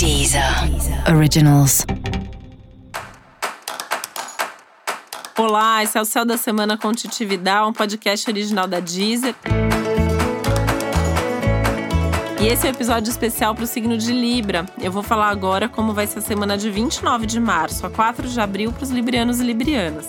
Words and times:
Deezer 0.00 0.42
Originals. 1.14 1.84
Olá, 5.36 5.82
esse 5.82 5.98
é 5.98 6.00
o 6.00 6.06
Céu 6.06 6.24
da 6.24 6.38
Semana 6.38 6.78
com 6.78 6.90
Titi 6.90 7.22
Vidal, 7.26 7.68
um 7.68 7.72
podcast 7.74 8.30
original 8.30 8.66
da 8.66 8.80
Deezer. 8.80 9.34
E 12.40 12.46
esse 12.46 12.66
é 12.66 12.70
o 12.70 12.72
um 12.72 12.74
episódio 12.74 13.10
especial 13.10 13.54
para 13.54 13.64
o 13.64 13.66
signo 13.66 13.98
de 13.98 14.10
Libra. 14.10 14.64
Eu 14.80 14.90
vou 14.90 15.02
falar 15.02 15.28
agora 15.28 15.68
como 15.68 15.92
vai 15.92 16.06
ser 16.06 16.20
a 16.20 16.22
semana 16.22 16.56
de 16.56 16.70
29 16.70 17.26
de 17.26 17.38
março 17.38 17.84
a 17.84 17.90
4 17.90 18.26
de 18.26 18.40
abril 18.40 18.72
para 18.72 18.84
os 18.84 18.88
librianos 18.88 19.38
e 19.38 19.44
librianas. 19.44 20.08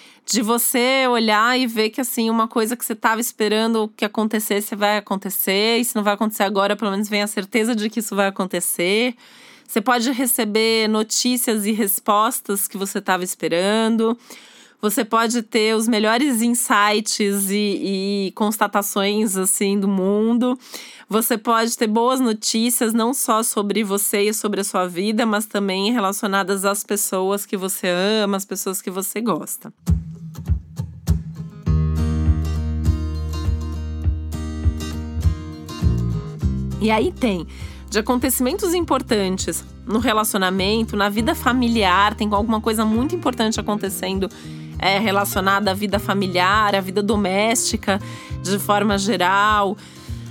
de 0.25 0.41
você 0.41 1.05
olhar 1.07 1.59
e 1.59 1.67
ver 1.67 1.89
que 1.89 2.01
assim 2.01 2.29
uma 2.29 2.47
coisa 2.47 2.75
que 2.77 2.85
você 2.85 2.93
estava 2.93 3.19
esperando 3.19 3.91
que 3.95 4.05
acontecesse 4.05 4.75
vai 4.75 4.97
acontecer, 4.97 5.77
e 5.77 5.85
se 5.85 5.95
não 5.95 6.03
vai 6.03 6.13
acontecer 6.13 6.43
agora, 6.43 6.75
pelo 6.75 6.91
menos 6.91 7.09
vem 7.09 7.21
a 7.21 7.27
certeza 7.27 7.75
de 7.75 7.89
que 7.89 7.99
isso 7.99 8.15
vai 8.15 8.27
acontecer. 8.27 9.15
Você 9.67 9.81
pode 9.81 10.11
receber 10.11 10.89
notícias 10.89 11.65
e 11.65 11.71
respostas 11.71 12.67
que 12.67 12.77
você 12.77 12.99
estava 12.99 13.23
esperando. 13.23 14.17
Você 14.81 15.05
pode 15.05 15.43
ter 15.43 15.75
os 15.75 15.87
melhores 15.87 16.41
insights 16.41 17.51
e, 17.51 18.27
e, 18.27 18.31
constatações 18.31 19.37
assim 19.37 19.79
do 19.79 19.87
mundo. 19.87 20.57
Você 21.07 21.37
pode 21.37 21.77
ter 21.77 21.85
boas 21.85 22.19
notícias 22.19 22.91
não 22.91 23.13
só 23.13 23.43
sobre 23.43 23.83
você 23.83 24.23
e 24.23 24.33
sobre 24.33 24.61
a 24.61 24.63
sua 24.63 24.87
vida, 24.87 25.23
mas 25.23 25.45
também 25.45 25.91
relacionadas 25.93 26.65
às 26.65 26.83
pessoas 26.83 27.45
que 27.45 27.55
você 27.55 27.89
ama, 28.23 28.37
às 28.37 28.45
pessoas 28.45 28.81
que 28.81 28.89
você 28.89 29.21
gosta. 29.21 29.71
E 36.81 36.89
aí 36.89 37.11
tem 37.11 37.45
de 37.87 37.99
acontecimentos 37.99 38.73
importantes 38.73 39.63
no 39.85 39.99
relacionamento, 39.99 40.95
na 40.95 41.09
vida 41.09 41.35
familiar, 41.35 42.15
tem 42.15 42.27
alguma 42.33 42.59
coisa 42.59 42.83
muito 42.83 43.13
importante 43.13 43.59
acontecendo 43.59 44.27
é, 44.81 44.97
relacionada 44.97 45.71
à 45.71 45.73
vida 45.73 45.99
familiar, 45.99 46.75
à 46.75 46.81
vida 46.81 47.03
doméstica, 47.03 48.01
de 48.41 48.57
forma 48.57 48.97
geral. 48.97 49.77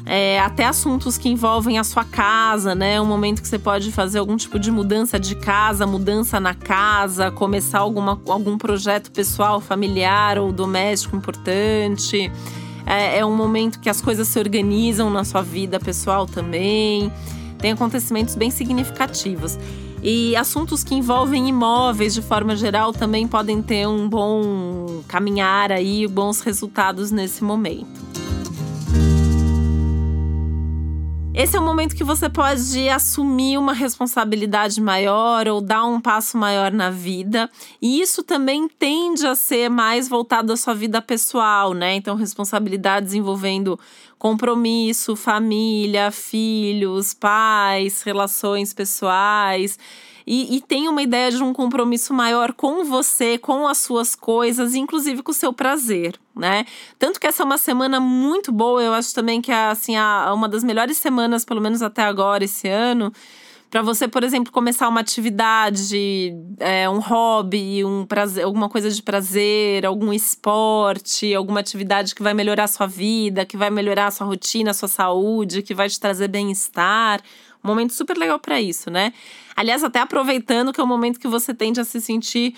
É, 0.05 0.41
até 0.41 0.65
assuntos 0.65 1.16
que 1.16 1.28
envolvem 1.28 1.78
a 1.78 1.84
sua 1.84 2.05
casa, 2.05 2.75
né? 2.75 3.00
Um 3.00 3.06
momento 3.06 3.41
que 3.41 3.47
você 3.47 3.59
pode 3.59 3.93
fazer 3.93 4.19
algum 4.19 4.37
tipo 4.37 4.59
de 4.59 4.71
mudança 4.71 5.21
de 5.21 5.37
casa, 5.37 5.87
mudança 5.87 6.41
na 6.41 6.53
casa, 6.53 7.31
começar 7.31 7.78
alguma, 7.78 8.21
algum 8.28 8.59
projeto 8.59 9.12
pessoal, 9.12 9.61
familiar 9.61 10.38
ou 10.38 10.50
doméstico 10.50 11.15
importante. 11.17 12.32
É, 12.87 13.19
é 13.19 13.25
um 13.25 13.37
momento 13.37 13.78
que 13.78 13.88
as 13.88 14.00
coisas 14.00 14.27
se 14.27 14.38
organizam 14.38 15.11
na 15.11 15.22
sua 15.22 15.43
vida 15.43 15.78
pessoal 15.78 16.27
também. 16.27 17.12
Tem 17.60 17.72
acontecimentos 17.72 18.34
bem 18.34 18.50
significativos. 18.50 19.59
E 20.03 20.34
assuntos 20.34 20.82
que 20.82 20.94
envolvem 20.94 21.48
imóveis 21.48 22.15
de 22.15 22.22
forma 22.22 22.56
geral 22.56 22.93
também 22.93 23.28
podem 23.28 23.60
ter 23.60 23.87
um 23.87 24.09
bom 24.09 25.03
caminhar 25.06 25.70
aí, 25.70 26.06
bons 26.06 26.41
resultados 26.41 27.10
nesse 27.10 27.44
momento. 27.44 28.19
Esse 31.41 31.56
é 31.56 31.59
o 31.59 31.65
momento 31.65 31.97
que 31.97 32.05
você 32.05 32.28
pode 32.28 32.87
assumir 32.91 33.56
uma 33.56 33.73
responsabilidade 33.73 34.78
maior 34.78 35.49
ou 35.49 35.62
dar 35.62 35.87
um 35.87 35.99
passo 35.99 36.37
maior 36.37 36.71
na 36.71 36.91
vida. 36.91 37.49
E 37.81 38.03
isso 38.03 38.23
também 38.23 38.69
tende 38.69 39.27
a 39.27 39.34
ser 39.34 39.71
mais 39.71 40.06
voltado 40.06 40.53
à 40.53 40.56
sua 40.59 40.75
vida 40.75 41.00
pessoal, 41.00 41.73
né? 41.73 41.95
Então, 41.95 42.15
responsabilidades 42.15 43.15
envolvendo 43.15 43.81
compromisso, 44.19 45.17
família, 45.17 46.11
filhos, 46.11 47.15
pais, 47.15 48.03
relações 48.03 48.75
pessoais 48.75 49.79
e, 50.33 50.55
e 50.57 50.61
tem 50.61 50.89
uma 50.89 51.03
ideia 51.03 51.29
de 51.33 51.43
um 51.43 51.53
compromisso 51.53 52.15
maior 52.15 52.53
com 52.53 52.85
você, 52.85 53.37
com 53.37 53.67
as 53.67 53.79
suas 53.79 54.15
coisas, 54.15 54.77
inclusive 54.77 55.25
com 55.25 55.33
o 55.33 55.35
seu 55.35 55.53
prazer, 55.53 56.15
né? 56.37 56.65
Tanto 57.01 57.19
que 57.19 57.27
essa 57.27 57.43
é 57.43 57.45
uma 57.45 57.59
semana 57.59 57.99
muito 57.99 58.53
boa, 58.53 58.81
eu 58.81 58.93
acho 58.93 59.13
também 59.13 59.43
que 59.43 59.51
é 59.51 59.71
assim, 59.71 59.97
a, 59.97 60.33
uma 60.33 60.49
das 60.49 60.63
melhores 60.63 60.99
semanas, 60.99 61.45
pelo 61.45 61.61
menos 61.61 61.83
até 61.83 62.05
agora, 62.05 62.45
esse 62.45 62.69
ano 62.69 63.13
para 63.71 63.83
você, 63.83 64.09
por 64.09 64.25
exemplo, 64.25 64.53
começar 64.53 64.89
uma 64.89 64.99
atividade, 64.99 66.35
é, 66.59 66.91
um 66.91 66.99
hobby, 66.99 67.85
um 67.85 68.05
prazer, 68.05 68.45
alguma 68.45 68.69
coisa 68.69 68.91
de 68.91 69.01
prazer, 69.01 69.87
algum 69.87 70.12
esporte, 70.12 71.33
alguma 71.33 71.61
atividade 71.61 72.12
que 72.12 72.23
vai 72.23 72.35
melhorar 72.35 72.65
a 72.65 72.69
sua 72.69 72.89
vida, 72.89 73.47
que 73.47 73.57
vai 73.57 73.71
melhorar 73.71 74.09
a 74.09 74.11
sua 74.11 74.27
rotina, 74.27 74.73
a 74.73 74.75
sua 74.75 74.89
saúde, 74.89 75.62
que 75.62 75.73
vai 75.73 75.89
te 75.89 76.01
trazer 76.01 76.27
bem-estar. 76.27 77.21
Um 77.62 77.69
momento 77.69 77.93
super 77.93 78.16
legal 78.16 78.38
para 78.38 78.60
isso, 78.60 78.91
né? 78.91 79.12
Aliás, 79.54 79.84
até 79.84 80.00
aproveitando 80.00 80.72
que 80.72 80.81
é 80.81 80.84
o 80.84 80.87
momento 80.87 81.21
que 81.21 81.28
você 81.28 81.53
tende 81.53 81.81
a 81.81 81.84
se 81.84 82.00
sentir 82.00 82.54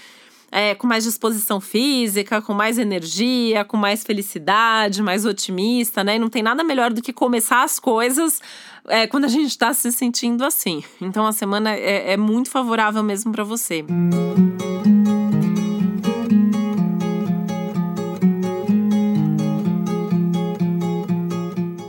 é, 0.52 0.74
com 0.74 0.86
mais 0.86 1.02
disposição 1.02 1.60
física, 1.60 2.42
com 2.42 2.52
mais 2.52 2.78
energia, 2.78 3.64
com 3.64 3.76
mais 3.76 4.04
felicidade, 4.04 5.02
mais 5.02 5.24
otimista, 5.24 6.04
né? 6.04 6.16
E 6.16 6.18
não 6.18 6.28
tem 6.28 6.42
nada 6.42 6.62
melhor 6.62 6.92
do 6.92 7.00
que 7.00 7.12
começar 7.12 7.64
as 7.64 7.80
coisas 7.80 8.40
é, 8.86 9.06
quando 9.06 9.24
a 9.24 9.28
gente 9.28 9.48
está 9.48 9.72
se 9.72 9.90
sentindo 9.90 10.44
assim. 10.44 10.84
Então 11.00 11.26
a 11.26 11.32
semana 11.32 11.74
é, 11.74 12.12
é 12.12 12.16
muito 12.16 12.50
favorável 12.50 13.02
mesmo 13.02 13.32
para 13.32 13.42
você. 13.42 13.82
Música 13.82 14.71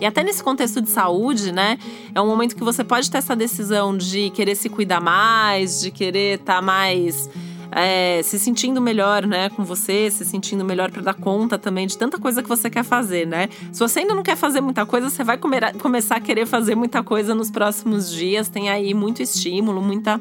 E 0.04 0.06
até 0.06 0.22
nesse 0.22 0.44
contexto 0.44 0.82
de 0.82 0.90
saúde, 0.90 1.54
né? 1.54 1.78
É 2.14 2.20
um 2.20 2.28
momento 2.28 2.58
que 2.58 2.64
você 2.64 2.84
pode 2.84 3.10
ter 3.10 3.20
essa 3.20 3.38
decisão 3.38 3.96
de 3.96 4.32
querer 4.32 4.54
se 4.54 4.68
cuidar 4.68 5.00
mais, 5.00 5.80
de 5.80 5.92
querer 5.92 6.42
estar 6.42 6.56
tá 6.56 6.62
mais. 6.62 7.30
É, 7.72 8.22
se 8.22 8.38
sentindo 8.38 8.82
melhor, 8.82 9.26
né, 9.26 9.50
com 9.50 9.64
você, 9.64 10.12
se 10.12 10.24
sentindo 10.24 10.64
melhor 10.64 10.92
para 10.92 11.02
dar 11.02 11.16
conta 11.16 11.58
também 11.58 11.88
de 11.88 11.98
tanta 11.98 12.20
coisa 12.20 12.44
que 12.44 12.50
você 12.50 12.70
quer 12.70 12.84
fazer, 12.84 13.26
né? 13.26 13.48
Se 13.72 13.80
você 13.80 14.02
ainda 14.02 14.14
não 14.14 14.22
quer 14.22 14.36
fazer 14.36 14.60
muita 14.60 14.86
coisa, 14.86 15.10
você 15.10 15.24
vai 15.24 15.38
comer, 15.38 15.74
começar 15.78 16.18
a 16.18 16.20
querer 16.20 16.46
fazer 16.46 16.76
muita 16.76 17.02
coisa 17.02 17.34
nos 17.34 17.50
próximos 17.50 18.12
dias. 18.12 18.50
Tem 18.50 18.70
aí 18.70 18.94
muito 18.94 19.24
estímulo, 19.24 19.82
muita 19.82 20.20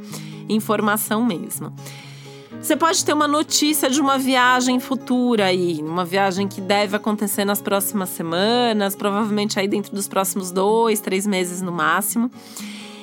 informação 0.49 1.25
mesmo. 1.27 1.75
Você 2.63 2.77
pode 2.77 3.05
ter 3.05 3.13
uma 3.13 3.27
notícia 3.27 3.91
de 3.91 4.01
uma 4.01 4.17
viagem 4.17 4.79
futura 4.79 5.47
aí, 5.47 5.83
uma 5.83 6.05
viagem 6.05 6.47
que 6.47 6.61
deve 6.61 6.95
acontecer 6.95 7.45
nas 7.45 7.61
próximas 7.61 8.09
semanas, 8.11 8.95
provavelmente 8.95 9.59
aí 9.59 9.67
dentro 9.67 9.93
dos 9.93 10.07
próximos 10.07 10.53
dois, 10.53 11.01
três 11.01 11.27
meses 11.27 11.61
no 11.61 11.73
máximo. 11.73 12.31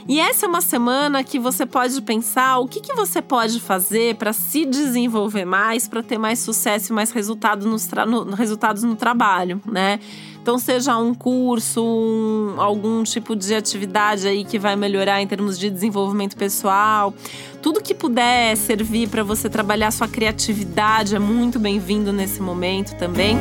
E 0.08 0.18
essa 0.18 0.46
é 0.46 0.50
uma 0.50 0.62
semana 0.62 1.26
que 1.26 1.38
você 1.38 1.66
pode 1.66 2.02
pensar 2.02 2.58
o 2.60 2.70
que, 2.70 2.80
que 2.80 2.96
você 2.96 3.22
pode 3.22 3.60
fazer 3.60 4.16
para 4.16 4.32
se 4.32 4.66
desenvolver 4.66 5.44
mais, 5.44 5.90
para 5.90 6.02
ter 6.02 6.18
mais 6.18 6.40
sucesso 6.40 6.94
e 6.94 6.96
mais 6.96 7.12
resultado 7.12 7.68
nos 7.68 7.86
no, 8.08 8.34
resultados 8.34 8.82
no 8.82 8.96
trabalho, 8.96 9.62
né? 9.66 10.00
Então, 10.42 10.58
seja 10.58 10.98
um 10.98 11.14
curso, 11.14 11.84
um, 11.84 12.60
algum 12.60 13.04
tipo 13.04 13.36
de 13.36 13.54
atividade 13.54 14.28
aí 14.28 14.44
que 14.44 14.58
vai 14.58 14.76
melhorar 14.76 15.22
em 15.22 15.28
termos 15.28 15.60
de 15.60 15.70
desenvolvimento 15.70 16.36
pessoal. 16.36 17.14
Tudo 17.62 17.82
que 17.82 17.94
puder 17.94 18.56
servir 18.56 19.10
para 19.10 19.24
você 19.24 19.50
trabalhar 19.50 19.92
sua 19.92 20.08
criatividade 20.08 21.16
é 21.16 21.20
muito 21.20 21.60
bem-vindo 21.60 22.12
nesse 22.14 22.42
momento 22.42 22.96
também. 22.98 23.38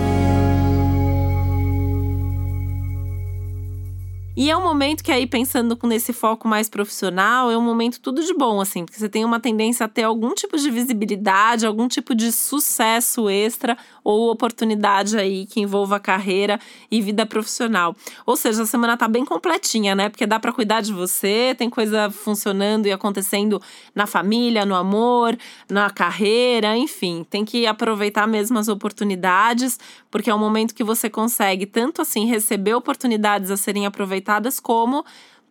E 4.40 4.52
é 4.52 4.56
um 4.56 4.62
momento 4.62 5.02
que 5.02 5.10
aí, 5.10 5.26
pensando 5.26 5.76
nesse 5.82 6.12
foco 6.12 6.46
mais 6.46 6.68
profissional, 6.68 7.50
é 7.50 7.58
um 7.58 7.60
momento 7.60 7.98
tudo 7.98 8.22
de 8.22 8.32
bom, 8.32 8.60
assim, 8.60 8.84
porque 8.84 8.96
você 8.96 9.08
tem 9.08 9.24
uma 9.24 9.40
tendência 9.40 9.84
a 9.84 9.88
ter 9.88 10.04
algum 10.04 10.32
tipo 10.32 10.56
de 10.56 10.70
visibilidade, 10.70 11.66
algum 11.66 11.88
tipo 11.88 12.14
de 12.14 12.30
sucesso 12.30 13.28
extra 13.28 13.76
ou 14.04 14.30
oportunidade 14.30 15.18
aí 15.18 15.44
que 15.44 15.58
envolva 15.60 15.98
carreira 15.98 16.60
e 16.88 17.02
vida 17.02 17.26
profissional. 17.26 17.96
Ou 18.24 18.36
seja, 18.36 18.62
a 18.62 18.66
semana 18.66 18.96
tá 18.96 19.08
bem 19.08 19.24
completinha, 19.24 19.96
né? 19.96 20.08
Porque 20.08 20.24
dá 20.24 20.38
para 20.38 20.52
cuidar 20.52 20.82
de 20.82 20.92
você, 20.92 21.52
tem 21.58 21.68
coisa 21.68 22.08
funcionando 22.08 22.86
e 22.86 22.92
acontecendo 22.92 23.60
na 23.92 24.06
família, 24.06 24.64
no 24.64 24.76
amor, 24.76 25.36
na 25.68 25.90
carreira, 25.90 26.76
enfim, 26.76 27.26
tem 27.28 27.44
que 27.44 27.66
aproveitar 27.66 28.28
mesmo 28.28 28.56
as 28.56 28.68
oportunidades, 28.68 29.80
porque 30.12 30.30
é 30.30 30.34
um 30.34 30.38
momento 30.38 30.76
que 30.76 30.84
você 30.84 31.10
consegue 31.10 31.66
tanto 31.66 32.00
assim 32.00 32.24
receber 32.26 32.74
oportunidades 32.74 33.50
a 33.50 33.56
serem 33.56 33.84
aproveitadas 33.84 34.27
como 34.60 35.04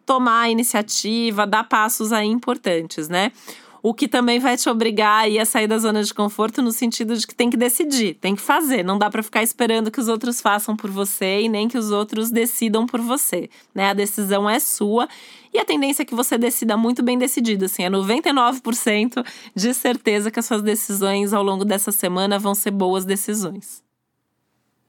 tomar 0.06 0.44
a 0.44 0.50
iniciativa, 0.50 1.46
dar 1.46 1.66
passos 1.66 2.14
aí 2.14 2.28
importantes, 2.28 3.10
né? 3.10 3.32
O 3.84 3.94
que 3.94 4.08
também 4.08 4.40
vai 4.40 4.58
te 4.58 4.70
obrigar 4.70 5.24
aí 5.24 5.38
a 5.40 5.46
sair 5.46 5.68
da 5.68 5.78
zona 5.78 6.04
de 6.04 6.14
conforto 6.14 6.62
no 6.62 6.72
sentido 6.72 7.16
de 7.16 7.26
que 7.26 7.36
tem 7.36 7.50
que 7.50 7.56
decidir, 7.56 8.16
tem 8.16 8.36
que 8.36 8.42
fazer. 8.42 8.84
Não 8.84 8.98
dá 8.98 9.10
para 9.10 9.22
ficar 9.24 9.44
esperando 9.44 9.92
que 9.92 10.00
os 10.00 10.08
outros 10.08 10.42
façam 10.42 10.76
por 10.76 10.90
você 10.90 11.42
e 11.42 11.50
nem 11.50 11.68
que 11.68 11.78
os 11.78 11.92
outros 11.92 12.32
decidam 12.32 12.86
por 12.86 13.00
você, 13.00 13.50
né? 13.74 13.90
A 13.90 13.94
decisão 13.94 14.50
é 14.50 14.60
sua 14.60 15.08
e 15.54 15.60
a 15.60 15.66
tendência 15.66 16.02
é 16.02 16.06
que 16.06 16.16
você 16.16 16.38
decida 16.38 16.76
muito 16.76 17.04
bem 17.04 17.18
decidido, 17.18 17.66
assim, 17.66 17.84
é 17.84 17.90
99% 17.90 19.26
de 19.56 19.74
certeza 19.74 20.32
que 20.32 20.40
as 20.40 20.46
suas 20.46 20.62
decisões 20.62 21.34
ao 21.34 21.44
longo 21.44 21.64
dessa 21.64 21.92
semana 21.92 22.38
vão 22.40 22.56
ser 22.56 22.72
boas 22.72 23.06
decisões. 23.06 23.87